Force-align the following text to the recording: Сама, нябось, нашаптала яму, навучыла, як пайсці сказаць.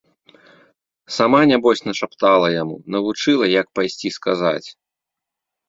Сама, 1.17 1.41
нябось, 1.51 1.83
нашаптала 1.89 2.47
яму, 2.55 2.79
навучыла, 2.97 3.45
як 3.61 3.67
пайсці 3.79 4.15
сказаць. 4.19 4.67